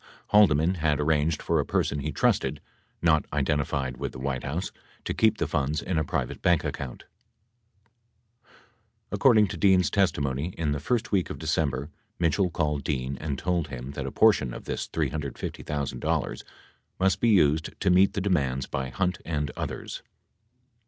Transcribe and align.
Haldeman 0.29 0.77
had 0.77 0.99
arranged 0.99 1.43
for 1.43 1.59
a 1.59 1.63
person 1.63 1.99
he 1.99 2.11
trusted, 2.11 2.59
not 3.03 3.27
identified 3.31 3.97
with 3.97 4.13
the 4.13 4.19
White 4.19 4.41
House, 4.43 4.71
to 5.05 5.13
keep 5.13 5.37
the 5.37 5.45
funds 5.45 5.79
in 5.79 5.99
a 5.99 6.03
private 6.03 6.41
bank 6.41 6.63
account. 6.63 7.03
4 8.43 8.47
According 9.11 9.47
to 9.49 9.57
Dean's 9.57 9.91
testimony: 9.91 10.55
In 10.57 10.71
the 10.71 10.79
first 10.79 11.11
week 11.11 11.29
of 11.29 11.37
December, 11.37 11.91
Mitchell 12.17 12.49
called 12.49 12.83
Dean 12.83 13.15
and 13.19 13.37
told 13.37 13.67
him 13.67 13.91
that 13.91 14.07
a 14.07 14.11
portion 14.11 14.55
of 14.55 14.63
this 14.65 14.87
$350,000 14.87 16.43
must 16.99 17.19
be 17.21 17.29
used 17.29 17.69
to 17.79 17.91
meet 17.91 18.13
the 18.13 18.21
demands 18.21 18.65
by 18.65 18.89
Hunt 18.89 19.19
and 19.23 19.51
others. 19.55 20.01